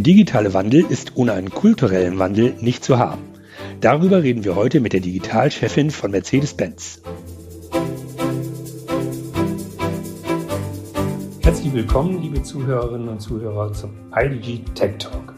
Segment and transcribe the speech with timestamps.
[0.00, 3.20] Der digitale Wandel ist ohne einen kulturellen Wandel nicht zu haben.
[3.82, 7.02] Darüber reden wir heute mit der Digitalchefin von Mercedes-Benz.
[11.42, 15.34] Herzlich willkommen, liebe Zuhörerinnen und Zuhörer zum IDG Tech Talk.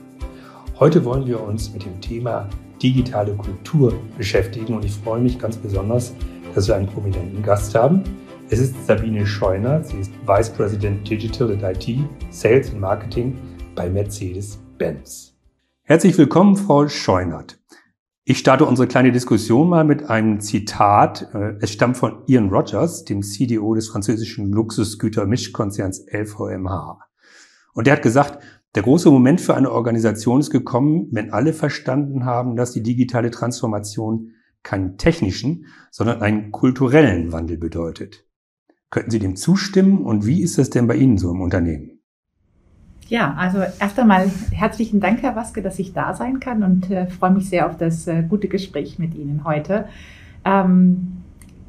[0.78, 2.48] Heute wollen wir uns mit dem Thema
[2.80, 6.14] digitale Kultur beschäftigen und ich freue mich ganz besonders,
[6.54, 8.04] dass wir einen prominenten Gast haben.
[8.48, 11.98] Es ist Sabine Scheuner, sie ist Vice President Digital and IT,
[12.30, 13.36] Sales und Marketing
[13.74, 15.34] bei Mercedes-Benz.
[15.82, 17.58] Herzlich willkommen, Frau Scheunert.
[18.24, 21.34] Ich starte unsere kleine Diskussion mal mit einem Zitat.
[21.34, 27.00] Äh, es stammt von Ian Rogers, dem CDO des französischen Luxusgüter-Mischkonzerns LVMH.
[27.74, 28.42] Und der hat gesagt,
[28.74, 33.30] der große Moment für eine Organisation ist gekommen, wenn alle verstanden haben, dass die digitale
[33.30, 34.30] Transformation
[34.62, 38.24] keinen technischen, sondern einen kulturellen Wandel bedeutet.
[38.90, 41.91] Könnten Sie dem zustimmen und wie ist das denn bei Ihnen so im Unternehmen?
[43.12, 47.08] Ja, also erst einmal herzlichen Dank, Herr Waske, dass ich da sein kann und äh,
[47.08, 49.84] freue mich sehr auf das äh, gute Gespräch mit Ihnen heute.
[50.46, 51.18] Ähm,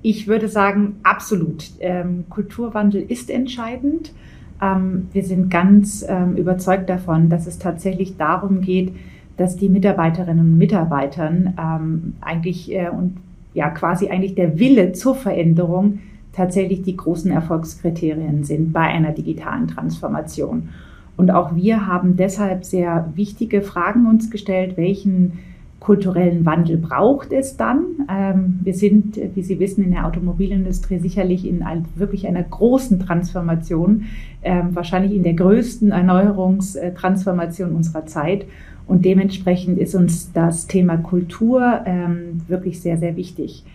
[0.01, 1.65] ich würde sagen, absolut.
[1.81, 4.13] Ähm, Kulturwandel ist entscheidend.
[4.61, 8.95] Ähm, wir sind ganz ähm, überzeugt davon, dass es tatsächlich darum geht,
[9.35, 13.17] dass die Mitarbeiterinnen und Mitarbeitern ähm, eigentlich äh, und
[13.53, 15.99] ja quasi eigentlich der Wille zur Veränderung
[16.31, 20.69] tatsächlich die großen Erfolgskriterien sind bei einer digitalen Transformation.
[21.15, 25.39] Und auch wir haben deshalb sehr wichtige Fragen uns gestellt, welchen
[25.83, 27.83] kulturellen Wandel braucht es dann?
[28.09, 32.99] Ähm, wir sind, wie Sie wissen, in der Automobilindustrie sicherlich in ein, wirklich einer großen
[32.99, 34.05] Transformation,
[34.43, 38.45] ähm, wahrscheinlich in der größten Erneuerungstransformation unserer Zeit.
[38.87, 43.65] Und dementsprechend ist uns das Thema Kultur ähm, wirklich sehr, sehr wichtig.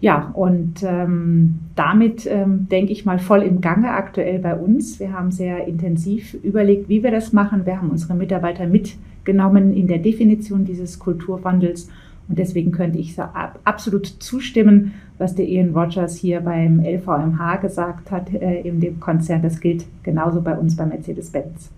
[0.00, 5.00] Ja, und ähm, damit ähm, denke ich mal voll im Gange aktuell bei uns.
[5.00, 7.66] Wir haben sehr intensiv überlegt, wie wir das machen.
[7.66, 11.88] Wir haben unsere Mitarbeiter mitgenommen in der Definition dieses Kulturwandels.
[12.28, 13.18] Und deswegen könnte ich
[13.64, 19.42] absolut zustimmen, was der Ian Rogers hier beim LVMH gesagt hat, äh, in dem Konzern.
[19.42, 21.70] Das gilt genauso bei uns bei Mercedes-Benz.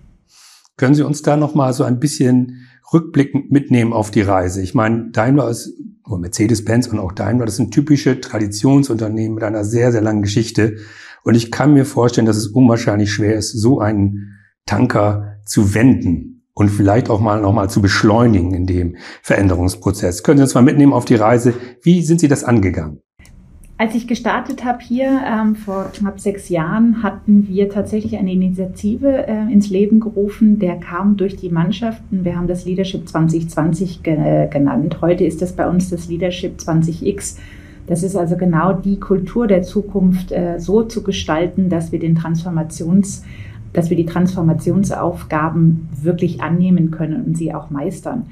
[0.77, 4.61] Können Sie uns da noch mal so ein bisschen rückblickend mitnehmen auf die Reise?
[4.61, 5.73] Ich meine, Daimler ist
[6.19, 10.77] Mercedes-Benz und auch Daimler, das sind typische Traditionsunternehmen mit einer sehr, sehr langen Geschichte.
[11.23, 16.47] Und ich kann mir vorstellen, dass es unwahrscheinlich schwer ist, so einen Tanker zu wenden
[16.55, 20.23] und vielleicht auch mal nochmal zu beschleunigen in dem Veränderungsprozess.
[20.23, 21.55] Können Sie uns mal mitnehmen auf die Reise?
[21.83, 23.01] Wie sind Sie das angegangen?
[23.81, 29.27] Als ich gestartet habe hier ähm, vor knapp sechs Jahren, hatten wir tatsächlich eine Initiative
[29.27, 30.59] äh, ins Leben gerufen.
[30.59, 32.23] Der kam durch die Mannschaften.
[32.23, 34.99] Wir haben das Leadership 2020 ge genannt.
[35.01, 37.39] Heute ist das bei uns das Leadership 20X.
[37.87, 42.17] Das ist also genau die Kultur der Zukunft äh, so zu gestalten, dass wir den
[42.17, 43.25] Transformations
[43.73, 48.27] dass wir die Transformationsaufgaben wirklich annehmen können und sie auch meistern.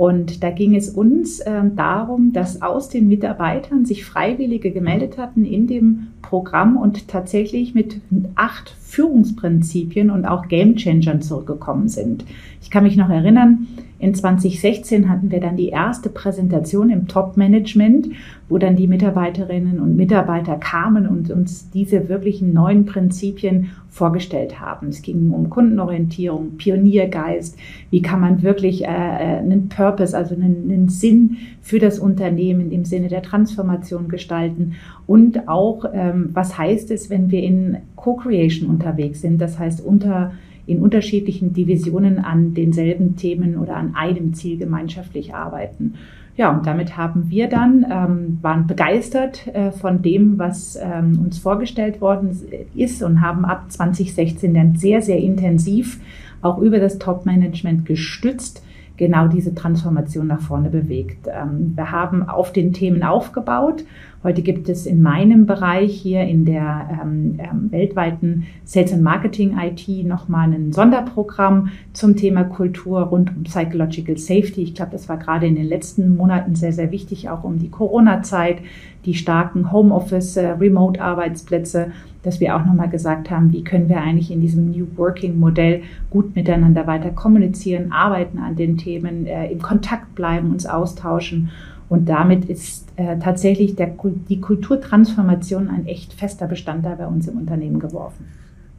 [0.00, 5.44] Und da ging es uns äh, darum, dass aus den Mitarbeitern sich Freiwillige gemeldet hatten
[5.44, 8.00] in dem Programm und tatsächlich mit
[8.34, 12.24] acht Führungsprinzipien und auch Gamechangern zurückgekommen sind.
[12.62, 13.68] Ich kann mich noch erinnern,
[14.00, 18.08] in 2016 hatten wir dann die erste Präsentation im Top-Management,
[18.48, 24.88] wo dann die Mitarbeiterinnen und Mitarbeiter kamen und uns diese wirklichen neuen Prinzipien vorgestellt haben.
[24.88, 27.58] Es ging um Kundenorientierung, Pioniergeist,
[27.90, 32.72] wie kann man wirklich äh, äh, einen Purpose, also einen, einen Sinn für das Unternehmen
[32.72, 34.76] im Sinne der Transformation gestalten?
[35.06, 40.32] Und auch, ähm, was heißt es, wenn wir in Co-Creation unterwegs sind, das heißt unter
[40.70, 45.94] in unterschiedlichen Divisionen an denselben Themen oder an einem Ziel gemeinschaftlich arbeiten.
[46.36, 51.38] Ja, und damit haben wir dann, ähm, waren begeistert äh, von dem, was ähm, uns
[51.38, 52.30] vorgestellt worden
[52.74, 56.00] ist und haben ab 2016 dann sehr, sehr intensiv
[56.40, 58.62] auch über das Top-Management gestützt
[59.00, 61.26] genau diese Transformation nach vorne bewegt.
[61.26, 63.82] Ähm, wir haben auf den Themen aufgebaut.
[64.22, 69.56] Heute gibt es in meinem Bereich hier in der ähm, ähm, weltweiten Sales and Marketing
[69.58, 74.62] IT nochmal ein Sonderprogramm zum Thema Kultur rund um Psychological Safety.
[74.62, 77.70] Ich glaube, das war gerade in den letzten Monaten sehr, sehr wichtig, auch um die
[77.70, 78.58] Corona-Zeit,
[79.06, 84.30] die starken Homeoffice, äh, Remote-Arbeitsplätze dass wir auch nochmal gesagt haben, wie können wir eigentlich
[84.30, 89.62] in diesem New Working Modell gut miteinander weiter kommunizieren, arbeiten an den Themen, äh, im
[89.62, 91.50] Kontakt bleiben, uns austauschen.
[91.90, 93.92] Und damit ist äh, tatsächlich der,
[94.28, 98.26] die Kulturtransformation ein echt fester Bestandteil bei uns im Unternehmen geworfen.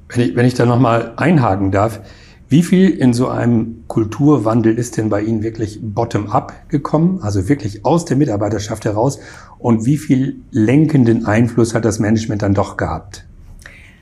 [0.08, 2.02] Wenn ich, wenn ich da nochmal einhaken darf,
[2.48, 7.86] wie viel in so einem Kulturwandel ist denn bei Ihnen wirklich bottom-up gekommen, also wirklich
[7.86, 9.20] aus der Mitarbeiterschaft heraus?
[9.60, 13.26] Und wie viel lenkenden Einfluss hat das Management dann doch gehabt?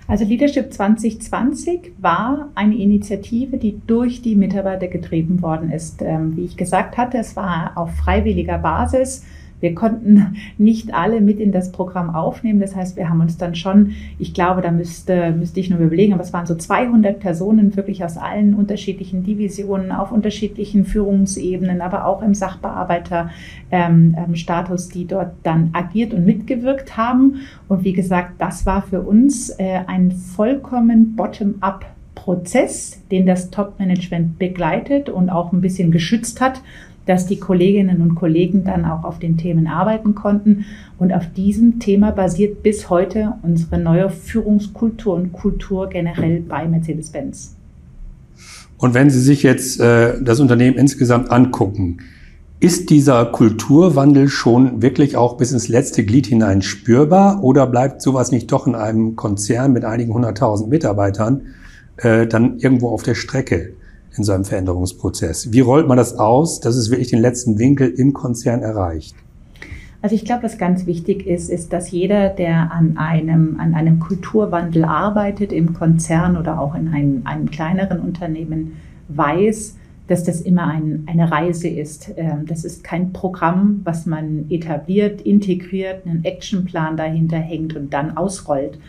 [0.09, 6.01] Also Leadership 2020 war eine Initiative, die durch die Mitarbeiter getrieben worden ist.
[6.01, 9.23] Ähm, wie ich gesagt hatte, es war auf freiwilliger Basis.
[9.61, 12.59] Wir konnten nicht alle mit in das Programm aufnehmen.
[12.59, 16.13] Das heißt, wir haben uns dann schon, ich glaube, da müsste, müsste ich nur überlegen,
[16.13, 22.05] aber es waren so 200 Personen wirklich aus allen unterschiedlichen Divisionen, auf unterschiedlichen Führungsebenen, aber
[22.05, 23.31] auch im Sachbearbeiterstatus,
[23.71, 27.41] ähm, ähm, die dort dann agiert und mitgewirkt haben.
[27.67, 31.85] Und wie gesagt, das war für uns äh, ein vollkommen bottom-up
[32.15, 36.61] Prozess, den das Top-Management begleitet und auch ein bisschen geschützt hat
[37.09, 40.65] dass die Kolleginnen und Kollegen dann auch auf den Themen arbeiten konnten.
[40.99, 47.55] Und auf diesem Thema basiert bis heute unsere neue Führungskultur und Kultur generell bei Mercedes-Benz.
[48.77, 51.97] Und wenn Sie sich jetzt äh, das Unternehmen insgesamt angucken,
[52.59, 58.31] ist dieser Kulturwandel schon wirklich auch bis ins letzte Glied hinein spürbar oder bleibt sowas
[58.31, 61.41] nicht doch in einem Konzern mit einigen hunderttausend Mitarbeitern
[61.97, 63.73] äh, dann irgendwo auf der Strecke?
[64.17, 65.51] In so einem Veränderungsprozess?
[65.51, 69.15] Wie rollt man das aus, dass es wirklich den letzten Winkel im Konzern erreicht?
[70.01, 73.99] Also ich glaube, was ganz wichtig ist, ist, dass jeder, der an einem, an einem
[73.99, 78.77] Kulturwandel arbeitet im Konzern oder auch in einem, einem kleineren Unternehmen,
[79.09, 79.75] weiß,
[80.07, 82.11] dass das immer ein, eine Reise ist.
[82.15, 88.15] Ähm, das ist kein Programm, was man etabliert, integriert, einen Actionplan dahinter hängt und dann
[88.17, 88.79] ausrollt,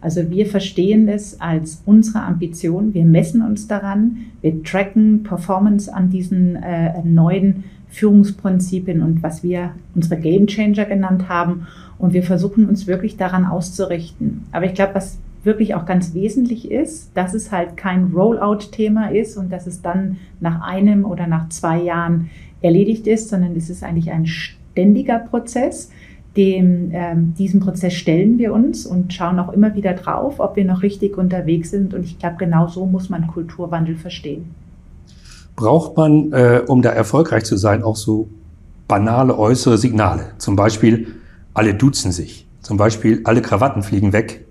[0.00, 2.94] also wir verstehen es als unsere Ambition.
[2.94, 4.18] Wir messen uns daran.
[4.40, 11.28] Wir tracken Performance an diesen äh, neuen Führungsprinzipien und was wir unsere Game Changer genannt
[11.28, 11.66] haben.
[11.98, 14.44] Und wir versuchen uns wirklich daran auszurichten.
[14.52, 19.36] Aber ich glaube, was wirklich auch ganz wesentlich ist, dass es halt kein Rollout-Thema ist
[19.36, 22.30] und dass es dann nach einem oder nach zwei Jahren
[22.60, 25.90] erledigt ist, sondern es ist eigentlich ein ständiger Prozess
[26.38, 30.64] dem, ähm, diesem Prozess stellen wir uns und schauen auch immer wieder drauf, ob wir
[30.64, 31.92] noch richtig unterwegs sind.
[31.94, 34.46] Und ich glaube, genau so muss man Kulturwandel verstehen.
[35.56, 38.28] Braucht man, äh, um da erfolgreich zu sein, auch so
[38.86, 40.26] banale äußere Signale?
[40.38, 41.08] Zum Beispiel,
[41.54, 42.46] alle duzen sich.
[42.62, 44.46] Zum Beispiel, alle Krawatten fliegen weg.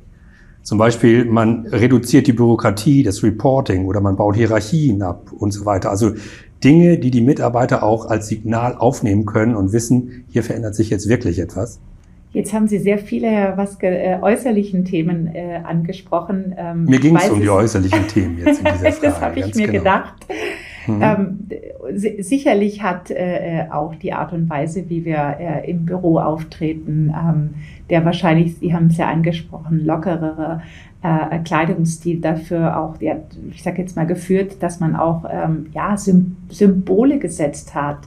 [0.63, 5.65] Zum Beispiel, man reduziert die Bürokratie, das Reporting oder man baut Hierarchien ab und so
[5.65, 5.89] weiter.
[5.89, 6.15] Also
[6.63, 11.07] Dinge, die die Mitarbeiter auch als Signal aufnehmen können und wissen, hier verändert sich jetzt
[11.07, 11.79] wirklich etwas?
[12.33, 16.53] Jetzt haben Sie sehr viele was äh, äußerlichen Themen äh, angesprochen.
[16.57, 18.97] Ähm, Mir ging es um die äußerlichen Themen jetzt in dieser Frage.
[19.01, 19.79] das habe ich mir genau.
[19.79, 20.13] gedacht.
[20.87, 21.01] Mhm.
[21.01, 21.39] Ähm,
[22.21, 27.13] sicherlich hat äh, äh, auch die Art und Weise, wie wir äh, im Büro auftreten,
[27.13, 27.49] ähm,
[27.89, 30.61] der wahrscheinlich, Sie haben es ja angesprochen, lockerere
[31.01, 33.15] äh, Kleidungsstil dafür auch, ja,
[33.51, 37.99] ich sage jetzt mal, geführt, dass man auch ähm, ja, Symbole gesetzt hat,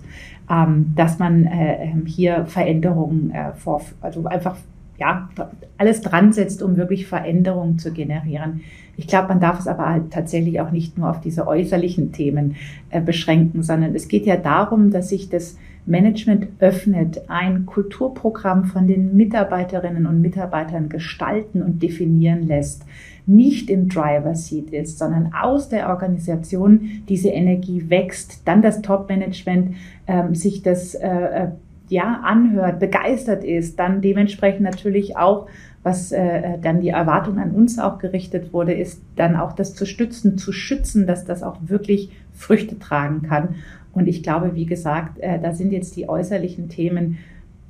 [0.50, 4.56] ähm, dass man äh, ähm, hier Veränderungen äh, vor, also einfach
[5.00, 5.30] ja,
[5.78, 8.60] alles dran setzt, um wirklich Veränderungen zu generieren.
[8.96, 12.56] Ich glaube, man darf es aber halt tatsächlich auch nicht nur auf diese äußerlichen Themen
[12.90, 15.56] äh, beschränken, sondern es geht ja darum, dass sich das
[15.86, 22.84] Management öffnet, ein Kulturprogramm von den Mitarbeiterinnen und Mitarbeitern gestalten und definieren lässt,
[23.26, 29.76] nicht im Driver Seat ist, sondern aus der Organisation diese Energie wächst, dann das Top-Management
[30.06, 31.48] ähm, sich das äh, äh,
[31.90, 35.48] ja anhört, begeistert ist, dann dementsprechend natürlich auch
[35.82, 39.86] was äh, dann die Erwartung an uns auch gerichtet wurde, ist dann auch das zu
[39.86, 43.56] stützen, zu schützen, dass das auch wirklich Früchte tragen kann.
[43.92, 47.18] Und ich glaube, wie gesagt, äh, da sind jetzt die äußerlichen Themen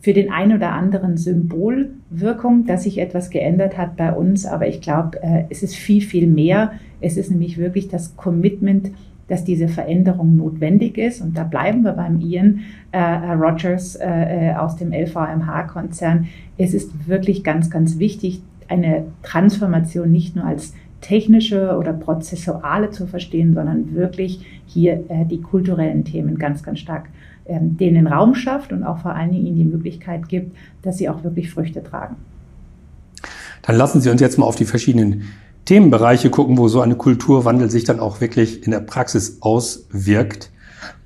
[0.01, 4.45] für den einen oder anderen Symbolwirkung, dass sich etwas geändert hat bei uns.
[4.45, 6.73] Aber ich glaube, äh, es ist viel, viel mehr.
[7.01, 8.91] Es ist nämlich wirklich das Commitment,
[9.31, 11.21] dass diese Veränderung notwendig ist.
[11.21, 12.61] Und da bleiben wir beim Ian
[12.93, 16.27] äh, Rogers äh, äh aus dem LVMH-Konzern.
[16.59, 23.07] Es ist wirklich ganz, ganz wichtig, eine Transformation nicht nur als technische oder prozessuale zu
[23.07, 27.09] verstehen, sondern wirklich hier äh, die kulturellen Themen ganz, ganz stark
[27.47, 31.09] ähm, denen Raum schafft und auch vor allen Dingen ihnen die Möglichkeit gibt, dass sie
[31.09, 32.17] auch wirklich Früchte tragen.
[33.63, 35.23] Dann lassen Sie uns jetzt mal auf die verschiedenen
[35.65, 40.51] Themenbereiche gucken, wo so eine Kulturwandel sich dann auch wirklich in der Praxis auswirkt.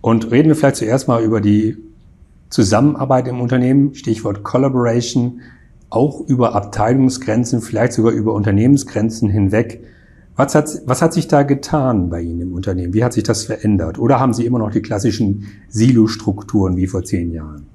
[0.00, 1.76] Und reden wir vielleicht zuerst mal über die
[2.50, 5.40] Zusammenarbeit im Unternehmen, Stichwort Collaboration,
[5.90, 9.84] auch über Abteilungsgrenzen, vielleicht sogar über Unternehmensgrenzen hinweg.
[10.36, 12.92] Was hat, was hat sich da getan bei Ihnen im Unternehmen?
[12.94, 13.98] Wie hat sich das verändert?
[13.98, 17.66] Oder haben Sie immer noch die klassischen Silo-Strukturen wie vor zehn Jahren?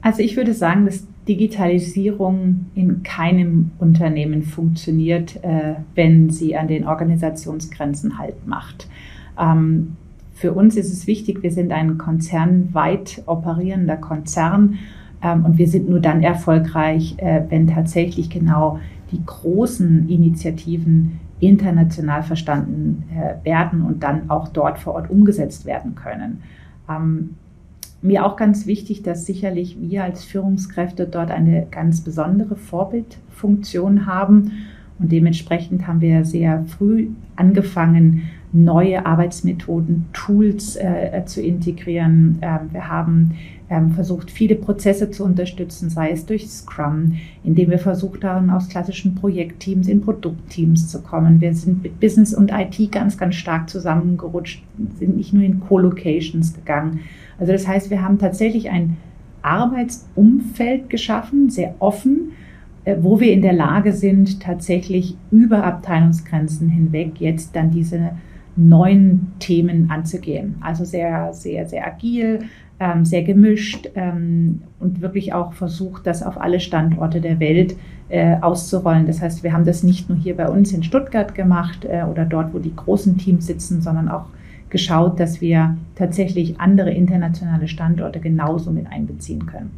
[0.00, 6.86] Also ich würde sagen, dass Digitalisierung in keinem Unternehmen funktioniert, äh, wenn sie an den
[6.86, 8.88] Organisationsgrenzen Halt macht.
[9.38, 9.96] Ähm,
[10.34, 14.78] für uns ist es wichtig, wir sind ein konzernweit operierender Konzern
[15.22, 18.80] ähm, und wir sind nur dann erfolgreich, äh, wenn tatsächlich genau
[19.12, 25.94] die großen Initiativen international verstanden äh, werden und dann auch dort vor Ort umgesetzt werden
[25.94, 26.42] können.
[26.88, 27.36] Ähm,
[28.04, 34.52] mir auch ganz wichtig, dass sicherlich wir als Führungskräfte dort eine ganz besondere Vorbildfunktion haben.
[34.98, 42.38] Und dementsprechend haben wir sehr früh angefangen, neue Arbeitsmethoden, Tools äh, zu integrieren.
[42.42, 43.32] Ähm, wir haben
[43.70, 48.68] ähm, versucht, viele Prozesse zu unterstützen, sei es durch Scrum, indem wir versucht haben, aus
[48.68, 51.40] klassischen Projektteams in Produktteams zu kommen.
[51.40, 54.62] Wir sind mit Business und IT ganz, ganz stark zusammengerutscht,
[54.98, 57.00] sind nicht nur in Co-Locations gegangen.
[57.38, 58.96] Also das heißt, wir haben tatsächlich ein
[59.42, 62.32] Arbeitsumfeld geschaffen, sehr offen,
[62.84, 68.12] äh, wo wir in der Lage sind, tatsächlich über Abteilungsgrenzen hinweg jetzt dann diese
[68.56, 70.56] neuen Themen anzugehen.
[70.60, 72.40] Also sehr, sehr, sehr agil,
[72.80, 77.76] ähm, sehr gemischt ähm, und wirklich auch versucht, das auf alle Standorte der Welt
[78.08, 79.06] äh, auszurollen.
[79.06, 82.24] Das heißt, wir haben das nicht nur hier bei uns in Stuttgart gemacht äh, oder
[82.24, 84.26] dort, wo die großen Teams sitzen, sondern auch
[84.74, 89.70] geschaut, dass wir tatsächlich andere internationale Standorte genauso mit einbeziehen können.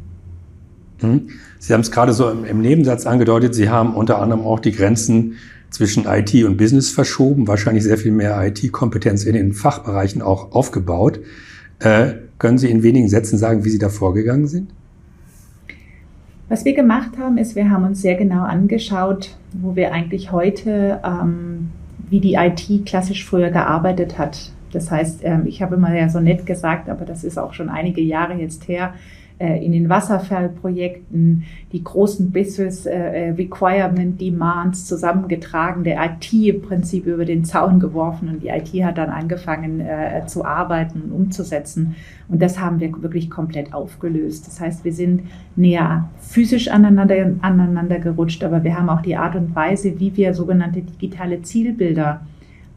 [1.01, 1.29] Mhm.
[1.59, 5.35] Sie haben es gerade so im Nebensatz angedeutet, Sie haben unter anderem auch die Grenzen
[5.69, 11.19] zwischen IT und Business verschoben, wahrscheinlich sehr viel mehr IT-Kompetenz in den Fachbereichen auch aufgebaut.
[11.77, 14.71] Äh, können Sie in wenigen Sätzen sagen, wie Sie da vorgegangen sind?
[16.49, 20.99] Was wir gemacht haben, ist, wir haben uns sehr genau angeschaut, wo wir eigentlich heute,
[21.03, 21.69] ähm,
[22.09, 24.51] wie die IT klassisch früher gearbeitet hat.
[24.71, 27.69] Das heißt, ähm, ich habe immer ja so nett gesagt, aber das ist auch schon
[27.69, 28.93] einige Jahre jetzt her,
[29.39, 36.61] äh, in den Wasserfallprojekten die großen Business äh, äh, Requirement Demands zusammengetragen, der IT im
[36.63, 39.83] Prinzip über den Zaun geworfen und die IT hat dann angefangen
[40.27, 41.95] zu arbeiten und umzusetzen.
[42.27, 44.47] Und das haben wir wirklich komplett aufgelöst.
[44.47, 45.23] Das heißt, wir sind
[45.55, 50.33] näher physisch aneinander, aneinander gerutscht, aber wir haben auch die Art und Weise, wie wir
[50.33, 52.21] sogenannte digitale Zielbilder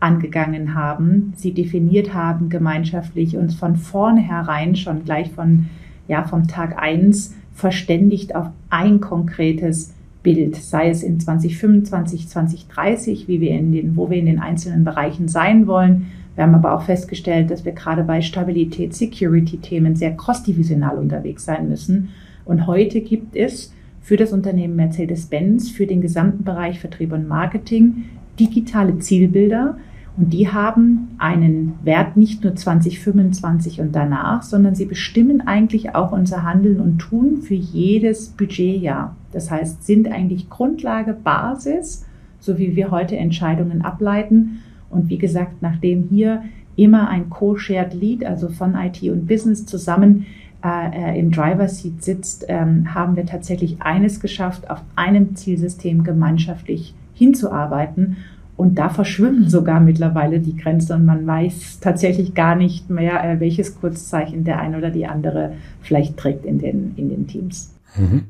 [0.01, 5.67] angegangen haben, sie definiert haben gemeinschaftlich, uns von vornherein schon gleich von
[6.09, 13.41] ja, vom Tag eins verständigt auf ein konkretes Bild, sei es in 2025, 2030, wie
[13.41, 16.07] wir in den, wo wir in den einzelnen Bereichen sein wollen.
[16.35, 21.69] Wir haben aber auch festgestellt, dass wir gerade bei Stabilität, Security-Themen sehr cross-divisional unterwegs sein
[21.69, 22.11] müssen.
[22.45, 28.05] Und heute gibt es für das Unternehmen Mercedes-Benz, für den gesamten Bereich Vertrieb und Marketing
[28.39, 29.77] digitale Zielbilder,
[30.17, 36.13] und die haben einen Wert nicht nur 2025 und danach, sondern sie bestimmen eigentlich auch
[36.13, 39.17] unser Handeln und Tun für jedes Budgetjahr.
[39.33, 42.05] Das heißt, sind eigentlich Grundlage, Basis,
[42.41, 44.63] so wie wir heute Entscheidungen ableiten.
[44.91, 46.43] Und wie gesagt, nachdem hier
[46.75, 50.27] immer ein Co-Shared Lead, also von IT und Business zusammen
[50.65, 56.95] äh, im Driver Seat sitzt, ähm, haben wir tatsächlich eines geschafft, auf einem Zielsystem gemeinschaftlich
[57.15, 58.17] hinzuarbeiten
[58.61, 63.41] und da verschwimmen sogar mittlerweile die Grenzen und man weiß tatsächlich gar nicht mehr, äh,
[63.41, 67.75] welches Kurzzeichen der eine oder die andere vielleicht trägt in den, in den Teams.
[67.97, 68.25] Mhm.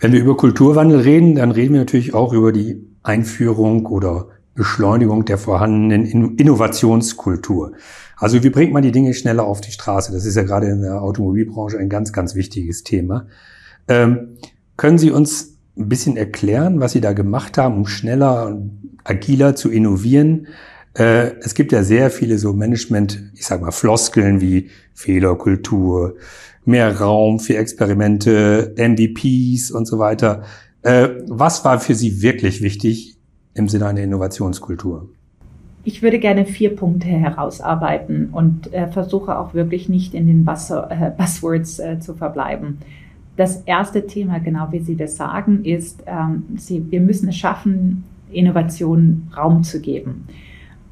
[0.00, 5.24] Wenn wir über Kulturwandel reden, dann reden wir natürlich auch über die Einführung oder Beschleunigung
[5.24, 6.04] der vorhandenen
[6.36, 7.72] Innovationskultur.
[8.18, 10.12] Also wie bringt man die Dinge schneller auf die Straße?
[10.12, 13.26] Das ist ja gerade in der Automobilbranche ein ganz, ganz wichtiges Thema.
[13.88, 14.36] Ähm,
[14.76, 18.60] können Sie uns ein bisschen erklären, was Sie da gemacht haben, um schneller
[19.04, 20.48] agiler zu innovieren.
[20.94, 26.16] Äh, es gibt ja sehr viele so Management, ich sag mal, Floskeln wie Fehlerkultur,
[26.64, 30.42] mehr Raum für Experimente, MVPs und so weiter.
[30.82, 33.16] Äh, was war für Sie wirklich wichtig
[33.54, 35.08] im Sinne einer Innovationskultur?
[35.84, 40.70] Ich würde gerne vier Punkte herausarbeiten und äh, versuche auch wirklich nicht in den Buzz
[40.70, 42.78] äh, Buzzwords äh, zu verbleiben.
[43.38, 48.02] Das erste Thema, genau wie Sie das sagen, ist, ähm, Sie, wir müssen es schaffen,
[48.32, 50.26] Innovation Raum zu geben.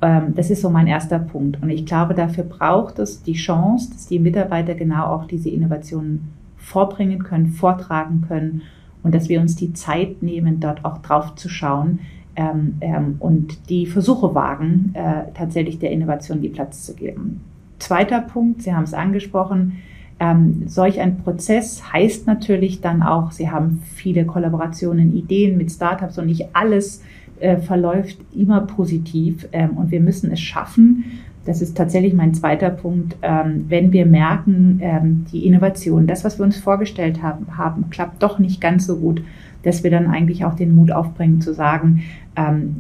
[0.00, 1.60] Ähm, das ist so mein erster Punkt.
[1.60, 6.28] Und ich glaube, dafür braucht es die Chance, dass die Mitarbeiter genau auch diese Innovationen
[6.56, 8.62] vorbringen können, vortragen können
[9.02, 11.98] und dass wir uns die Zeit nehmen, dort auch drauf zu schauen
[12.36, 17.40] ähm, ähm, und die Versuche wagen, äh, tatsächlich der Innovation die Platz zu geben.
[17.80, 19.78] Zweiter Punkt, Sie haben es angesprochen,
[20.18, 26.18] ähm, solch ein Prozess heißt natürlich dann auch, Sie haben viele Kollaborationen, Ideen mit Startups
[26.18, 27.02] und nicht alles
[27.38, 31.04] äh, verläuft immer positiv ähm, und wir müssen es schaffen.
[31.44, 33.16] Das ist tatsächlich mein zweiter Punkt.
[33.22, 38.22] Ähm, wenn wir merken, ähm, die Innovation, das, was wir uns vorgestellt haben, haben, klappt
[38.22, 39.22] doch nicht ganz so gut,
[39.62, 42.02] dass wir dann eigentlich auch den Mut aufbringen zu sagen,
[42.36, 42.76] ähm,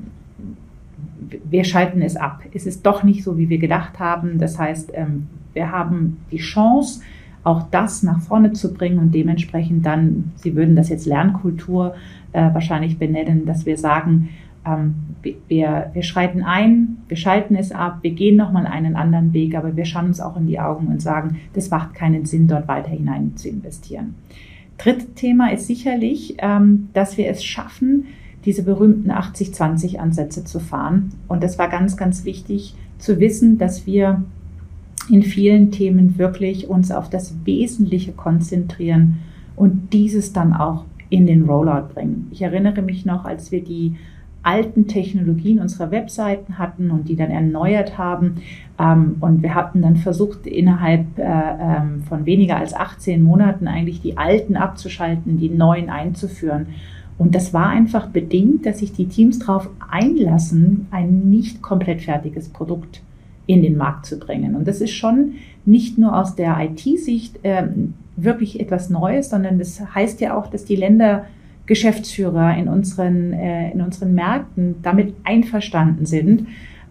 [1.48, 2.42] wir schalten es ab.
[2.54, 4.38] Es ist doch nicht so, wie wir gedacht haben.
[4.38, 7.00] Das heißt, ähm, wir haben die Chance,
[7.46, 11.94] auch das nach vorne zu bringen und dementsprechend dann, Sie würden das jetzt Lernkultur
[12.32, 14.30] äh, wahrscheinlich benennen, dass wir sagen,
[14.66, 14.94] ähm,
[15.48, 19.76] wir, wir schreiten ein, wir schalten es ab, wir gehen nochmal einen anderen Weg, aber
[19.76, 22.90] wir schauen uns auch in die Augen und sagen, das macht keinen Sinn, dort weiter
[22.90, 24.16] hinein zu investieren.
[24.78, 28.06] Drittes Thema ist sicherlich, ähm, dass wir es schaffen,
[28.44, 31.12] diese berühmten 80-20-Ansätze zu fahren.
[31.28, 34.24] Und das war ganz, ganz wichtig zu wissen, dass wir
[35.08, 39.18] in vielen Themen wirklich uns auf das Wesentliche konzentrieren
[39.54, 42.28] und dieses dann auch in den Rollout bringen.
[42.32, 43.96] Ich erinnere mich noch, als wir die
[44.42, 48.36] alten Technologien unserer Webseiten hatten und die dann erneuert haben.
[48.78, 54.00] Ähm, und wir hatten dann versucht, innerhalb äh, ähm, von weniger als 18 Monaten eigentlich
[54.00, 56.68] die alten abzuschalten, die neuen einzuführen.
[57.18, 62.48] Und das war einfach bedingt, dass sich die Teams darauf einlassen, ein nicht komplett fertiges
[62.48, 63.02] Produkt
[63.46, 64.54] in den Markt zu bringen.
[64.54, 65.34] Und das ist schon
[65.64, 67.68] nicht nur aus der IT-Sicht äh,
[68.16, 71.26] wirklich etwas Neues, sondern das heißt ja auch, dass die Länder
[71.66, 76.46] Geschäftsführer in unseren, äh, in unseren Märkten damit einverstanden sind,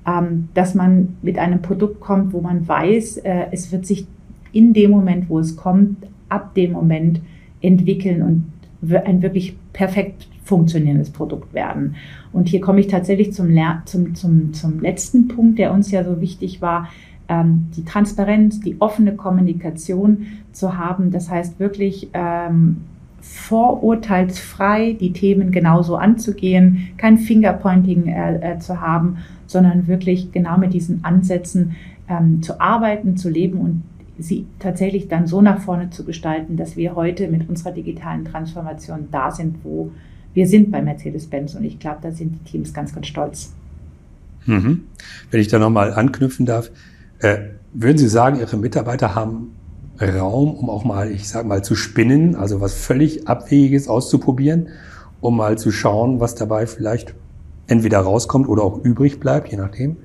[0.05, 4.05] ähm, dass man mit einem Produkt kommt, wo man weiß, äh, es wird sich
[4.51, 7.21] in dem Moment, wo es kommt, ab dem Moment
[7.61, 11.95] entwickeln und ein wirklich perfekt funktionierendes Produkt werden.
[12.31, 13.53] Und hier komme ich tatsächlich zum,
[13.85, 16.87] zum, zum, zum letzten Punkt, der uns ja so wichtig war,
[17.27, 21.11] ähm, die Transparenz, die offene Kommunikation zu haben.
[21.11, 22.77] Das heißt wirklich ähm,
[23.21, 30.73] vorurteilsfrei die Themen genauso anzugehen, kein Fingerpointing äh, äh, zu haben, sondern wirklich genau mit
[30.73, 31.75] diesen Ansätzen
[32.07, 33.83] ähm, zu arbeiten, zu leben und
[34.17, 39.07] sie tatsächlich dann so nach vorne zu gestalten, dass wir heute mit unserer digitalen Transformation
[39.11, 39.91] da sind, wo
[40.35, 41.55] wir sind bei Mercedes-Benz.
[41.55, 43.53] Und ich glaube, da sind die Teams ganz, ganz stolz.
[44.45, 44.83] Mhm.
[45.31, 46.69] Wenn ich da nochmal anknüpfen darf,
[47.19, 47.37] äh,
[47.73, 49.55] würden Sie sagen, Ihre Mitarbeiter haben
[49.99, 54.67] Raum, um auch mal, ich sage mal, zu spinnen, also was völlig Abwegiges auszuprobieren,
[55.21, 57.15] um mal zu schauen, was dabei vielleicht
[57.67, 59.97] entweder rauskommt oder auch übrig bleibt, je nachdem?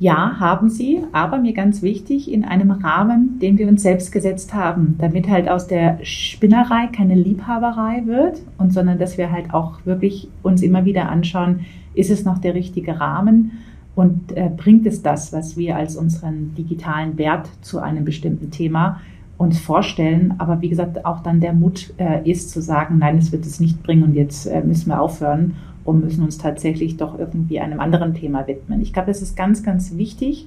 [0.00, 4.54] Ja, haben sie, aber mir ganz wichtig, in einem Rahmen, den wir uns selbst gesetzt
[4.54, 9.84] haben, damit halt aus der Spinnerei keine Liebhaberei wird und sondern dass wir halt auch
[9.84, 13.58] wirklich uns immer wieder anschauen, ist es noch der richtige Rahmen
[13.96, 19.00] und äh, bringt es das, was wir als unseren digitalen Wert zu einem bestimmten Thema
[19.36, 20.34] uns vorstellen.
[20.38, 23.58] Aber wie gesagt, auch dann der Mut äh, ist zu sagen, nein, es wird es
[23.58, 25.56] nicht bringen und jetzt äh, müssen wir aufhören
[25.88, 28.82] und müssen uns tatsächlich doch irgendwie einem anderen Thema widmen.
[28.82, 30.46] Ich glaube, das ist ganz, ganz wichtig,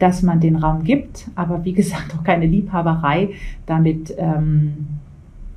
[0.00, 3.30] dass man den Raum gibt, aber wie gesagt, auch keine Liebhaberei
[3.64, 4.88] damit ähm,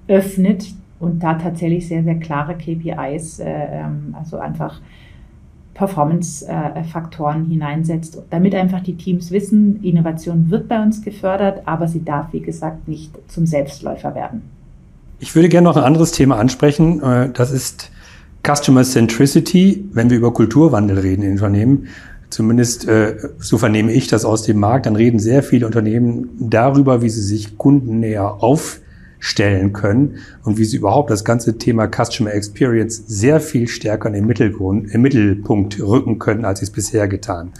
[0.07, 0.67] öffnet
[0.99, 4.79] und da tatsächlich sehr, sehr klare KPIs, äh, ähm, also einfach
[5.73, 12.27] Performance-Faktoren hineinsetzt, damit einfach die Teams wissen, Innovation wird bei uns gefördert, aber sie darf,
[12.31, 14.43] wie gesagt, nicht zum Selbstläufer werden.
[15.19, 17.01] Ich würde gerne noch ein anderes Thema ansprechen.
[17.01, 17.91] Äh, das ist
[18.45, 21.87] Customer Centricity, wenn wir über Kulturwandel reden in Unternehmen.
[22.29, 24.85] Zumindest äh, so vernehme ich das aus dem Markt.
[24.85, 28.81] Dann reden sehr viele Unternehmen darüber, wie sie sich kundennäher auf
[29.17, 34.13] stellen können und wie sie überhaupt das ganze Thema Customer Experience sehr viel stärker in
[34.13, 37.51] den Mittelgrund, im Mittelpunkt rücken können, als sie es bisher getan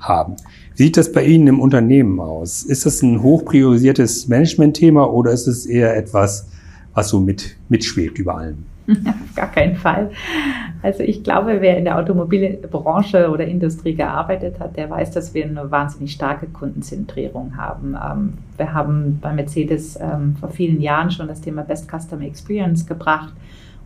[0.00, 0.34] haben.
[0.74, 2.64] Wie sieht das bei Ihnen im Unternehmen aus?
[2.64, 6.48] Ist das ein hochpriorisiertes Management-Thema oder ist es eher etwas,
[6.94, 8.71] was so mit, mitschwebt über allem?
[9.06, 10.10] Auf gar keinen Fall.
[10.82, 15.44] Also ich glaube, wer in der Automobilbranche oder Industrie gearbeitet hat, der weiß, dass wir
[15.44, 17.94] eine wahnsinnig starke Kundenzentrierung haben.
[17.94, 22.86] Ähm, wir haben bei Mercedes ähm, vor vielen Jahren schon das Thema Best Customer Experience
[22.86, 23.32] gebracht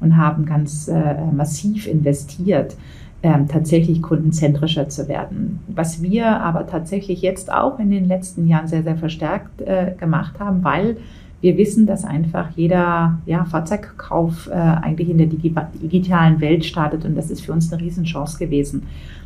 [0.00, 2.76] und haben ganz äh, massiv investiert,
[3.22, 5.60] ähm, tatsächlich kundenzentrischer zu werden.
[5.68, 10.38] Was wir aber tatsächlich jetzt auch in den letzten Jahren sehr, sehr verstärkt äh, gemacht
[10.38, 10.98] haben, weil
[11.46, 17.14] wir wissen, dass einfach jeder ja, Fahrzeugkauf äh, eigentlich in der digitalen Welt startet und
[17.14, 18.82] das ist für uns eine Riesenchance gewesen.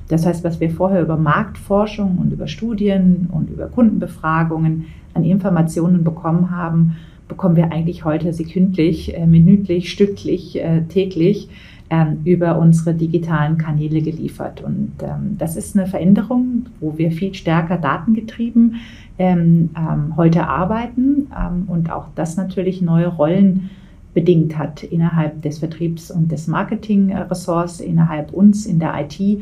[0.09, 6.05] Das heißt, was wir vorher über Marktforschung und über Studien und über Kundenbefragungen an Informationen
[6.05, 11.49] bekommen haben, bekommen wir eigentlich heute sekündlich, äh, minütlich, stücklich, äh, täglich
[11.90, 14.62] ähm, über unsere digitalen Kanäle geliefert.
[14.62, 18.76] Und ähm, das ist eine Veränderung, wo wir viel stärker datengetrieben
[19.18, 23.70] ähm, ähm, heute arbeiten ähm, und auch das natürlich neue Rollen
[24.14, 29.40] bedingt hat innerhalb des Vertriebs und des Marketing-Ressorts, innerhalb uns in der IT,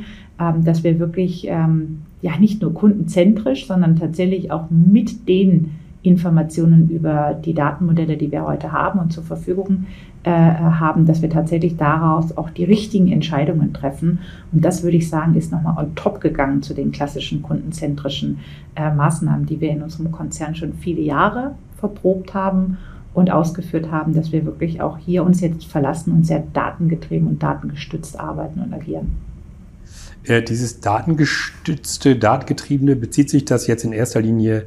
[0.63, 5.71] dass wir wirklich ja nicht nur kundenzentrisch, sondern tatsächlich auch mit den
[6.09, 9.87] Informationen über die Datenmodelle, die wir heute haben und zur Verfügung
[10.25, 14.19] äh, haben, dass wir tatsächlich daraus auch die richtigen Entscheidungen treffen.
[14.53, 18.41] Und das würde ich sagen, ist nochmal on top gegangen zu den klassischen kundenzentrischen
[18.75, 22.79] äh, Maßnahmen, die wir in unserem Konzern schon viele Jahre verprobt haben
[23.15, 27.43] und ausgeführt haben, dass wir wirklich auch hier uns jetzt verlassen und sehr datengetrieben und
[27.43, 29.13] datengestützt arbeiten und agieren.
[30.25, 34.67] Äh, dieses datengestützte, datengetriebene, bezieht sich das jetzt in erster Linie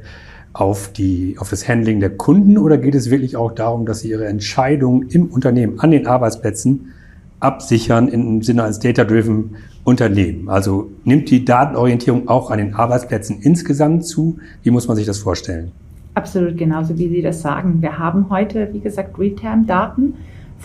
[0.52, 4.10] auf, die, auf das Handling der Kunden oder geht es wirklich auch darum, dass Sie
[4.10, 6.92] Ihre Entscheidungen im Unternehmen, an den Arbeitsplätzen
[7.40, 10.48] absichern im Sinne eines Data-Driven Unternehmen?
[10.48, 14.38] Also nimmt die Datenorientierung auch an den Arbeitsplätzen insgesamt zu?
[14.62, 15.72] Wie muss man sich das vorstellen?
[16.14, 17.80] Absolut genauso, wie Sie das sagen.
[17.80, 20.14] Wir haben heute, wie gesagt, Real-Time-Daten.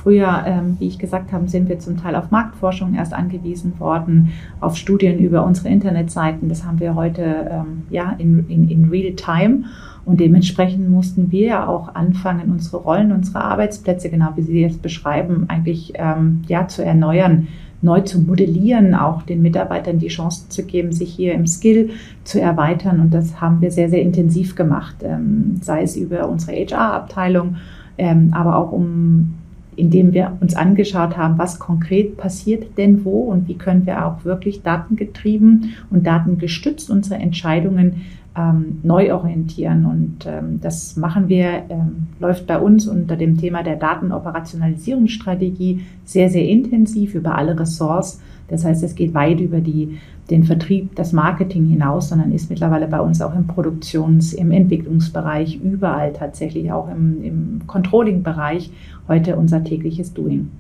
[0.04, 4.32] Früher, ähm, wie ich gesagt habe, sind wir zum Teil auf Marktforschung erst angewiesen worden,
[4.60, 6.50] auf Studien über unsere Internetseiten.
[6.50, 9.64] Das haben wir heute ähm, ja in, in, in Real Time.
[10.06, 14.82] Und dementsprechend mussten wir ja auch anfangen, unsere Rollen, unsere Arbeitsplätze, genau wie Sie jetzt
[14.82, 17.48] beschreiben, eigentlich ähm, ja zu erneuern
[17.82, 21.90] neu zu modellieren, auch den Mitarbeitern die Chance zu geben, sich hier im Skill
[22.24, 23.00] zu erweitern.
[23.00, 27.58] Und das haben wir sehr, sehr intensiv gemacht, ähm, sei es über unsere HR-Abteilung,
[27.98, 29.34] ähm, aber auch um
[29.78, 34.26] indem wir uns angeschaut haben, was konkret passiert denn wo und wie können wir auch
[34.26, 38.02] wirklich datengetrieben und datengestützt unsere Entscheidungen
[38.36, 39.86] ähm, neu orientieren.
[39.86, 46.30] Und ähm, das machen wir, ähm, läuft bei uns unter dem Thema der Datenoperationalisierungsstrategie sehr,
[46.30, 48.22] sehr intensiv über alle Ressorts.
[48.48, 49.98] Das heißt, es geht weit über die,
[50.30, 55.60] den Vertrieb, das Marketing hinaus, sondern ist mittlerweile bei uns auch im Produktions-, im Entwicklungsbereich,
[55.62, 58.72] überall tatsächlich auch im, im Controlling-Bereich
[59.08, 60.52] heute unser tägliches Doing.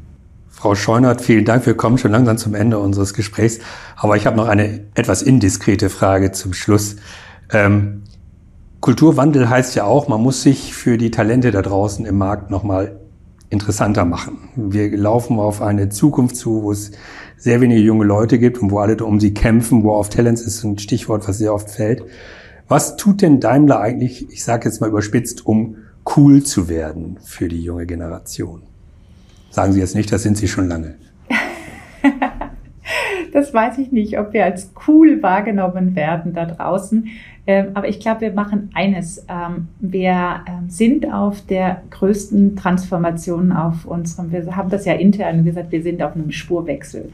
[0.49, 1.65] Frau Scheunert, vielen Dank.
[1.65, 3.59] Wir kommen schon langsam zum Ende unseres Gesprächs.
[3.95, 6.95] Aber ich habe noch eine etwas indiskrete Frage zum Schluss.
[7.51, 8.03] Ähm,
[8.79, 12.99] Kulturwandel heißt ja auch, man muss sich für die Talente da draußen im Markt nochmal
[13.49, 14.49] interessanter machen.
[14.55, 16.91] Wir laufen auf eine Zukunft zu, wo es
[17.37, 20.63] sehr wenige junge Leute gibt und wo alle um sie kämpfen, wo auf Talents ist
[20.63, 22.03] ein Stichwort, was sehr oft fällt.
[22.67, 25.77] Was tut denn Daimler eigentlich, ich sage jetzt mal überspitzt, um
[26.17, 28.63] cool zu werden für die junge Generation?
[29.49, 30.95] Sagen Sie jetzt nicht, das sind Sie schon lange.
[33.33, 37.07] das weiß ich nicht, ob wir als cool wahrgenommen werden da draußen.
[37.47, 39.25] Ähm, aber ich glaube, wir machen eines.
[39.29, 45.45] Ähm, wir ähm, sind auf der größten Transformation auf unserem, wir haben das ja intern
[45.45, 47.09] gesagt, wir sind auf einem Spurwechsel.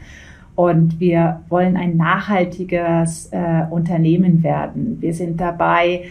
[0.56, 4.98] Und wir wollen ein nachhaltiges äh, Unternehmen werden.
[5.00, 6.04] Wir sind dabei,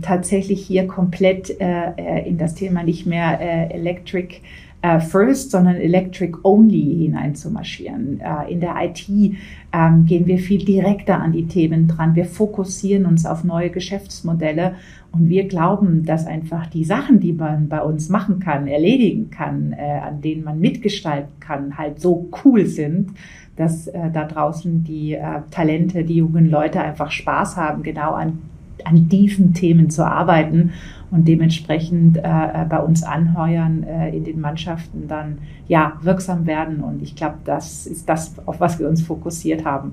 [0.00, 4.40] tatsächlich hier komplett äh, äh in das Thema nicht mehr äh, Electric
[4.82, 8.20] äh, First, sondern Electric Only hineinzumarschieren.
[8.20, 12.16] Äh, in der IT ähm, gehen wir viel direkter an die Themen dran.
[12.16, 14.74] Wir fokussieren uns auf neue Geschäftsmodelle
[15.12, 19.72] und wir glauben, dass einfach die Sachen, die man bei uns machen kann, erledigen kann,
[19.72, 23.10] äh, an denen man mitgestalten kann, halt so cool sind,
[23.56, 28.38] dass äh, da draußen die äh, Talente, die jungen Leute einfach Spaß haben, genau an,
[28.86, 30.72] an diesen Themen zu arbeiten
[31.10, 36.82] und dementsprechend äh, äh, bei uns anheuern, äh, in den Mannschaften dann ja wirksam werden.
[36.82, 39.92] Und ich glaube, das ist das, auf was wir uns fokussiert haben.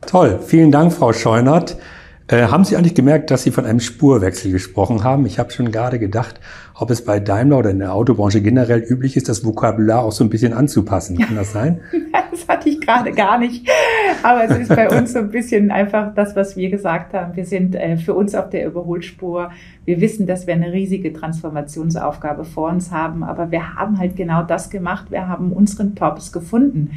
[0.00, 1.76] Toll, vielen Dank, Frau Scheunert.
[2.26, 5.26] Äh, haben Sie eigentlich gemerkt, dass Sie von einem Spurwechsel gesprochen haben?
[5.26, 6.40] Ich habe schon gerade gedacht,
[6.74, 10.24] ob es bei Daimler oder in der Autobranche generell üblich ist, das Vokabular auch so
[10.24, 11.18] ein bisschen anzupassen.
[11.18, 11.80] Kann das sein?
[12.30, 13.68] das hatte ich gerade gar nicht.
[14.22, 17.36] Aber es ist bei uns so ein bisschen einfach das, was wir gesagt haben.
[17.36, 19.50] Wir sind äh, für uns auf der Überholspur.
[19.84, 24.42] Wir wissen, dass wir eine riesige Transformationsaufgabe vor uns haben, aber wir haben halt genau
[24.42, 25.10] das gemacht.
[25.10, 26.92] Wir haben unseren Purpose gefunden.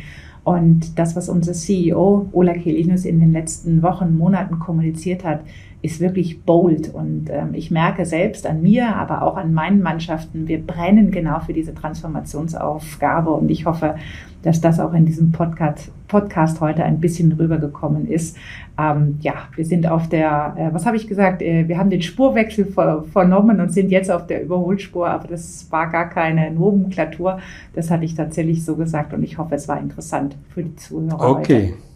[0.47, 5.41] Und das, was unser CEO Ola Kelinus in den letzten Wochen, Monaten kommuniziert hat,
[5.81, 6.93] ist wirklich bold.
[6.93, 11.39] Und ähm, ich merke selbst an mir, aber auch an meinen Mannschaften, wir brennen genau
[11.39, 13.31] für diese Transformationsaufgabe.
[13.31, 13.95] Und ich hoffe,
[14.41, 18.37] dass das auch in diesem Podcast, Podcast heute ein bisschen rübergekommen ist.
[18.79, 21.41] Ähm, ja, wir sind auf der, äh, was habe ich gesagt?
[21.41, 25.67] Äh, wir haben den Spurwechsel ver vernommen und sind jetzt auf der Überholspur, aber das
[25.69, 27.39] war gar keine Nomenklatur.
[27.73, 31.29] Das hatte ich tatsächlich so gesagt und ich hoffe, es war interessant für die Zuhörer.
[31.29, 31.73] Okay.
[31.73, 31.87] Heute.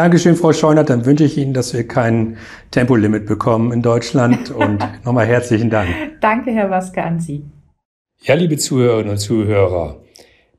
[0.00, 0.88] Dankeschön, Frau Scheunert.
[0.88, 2.38] Dann wünsche ich Ihnen, dass wir kein
[2.70, 5.90] Tempolimit bekommen in Deutschland und nochmal herzlichen Dank.
[6.22, 7.44] Danke, Herr Waske, an Sie.
[8.22, 10.00] Ja, liebe Zuhörerinnen und Zuhörer,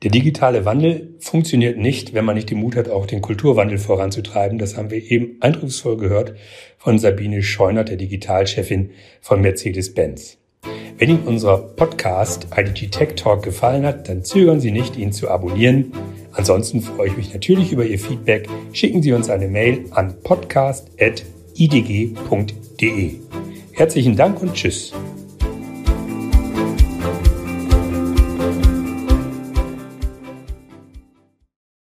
[0.03, 4.59] der digitale Wandel funktioniert nicht, wenn man nicht den Mut hat, auch den Kulturwandel voranzutreiben.
[4.59, 6.35] Das haben wir eben eindrucksvoll gehört
[6.77, 10.37] von Sabine Scheunert, der Digitalchefin von Mercedes-Benz.
[10.99, 15.31] Wenn Ihnen unser Podcast IDG Tech Talk gefallen hat, dann zögern Sie nicht, ihn zu
[15.31, 15.93] abonnieren.
[16.33, 18.47] Ansonsten freue ich mich natürlich über Ihr Feedback.
[18.73, 23.15] Schicken Sie uns eine Mail an podcast.idg.de.
[23.73, 24.93] Herzlichen Dank und Tschüss.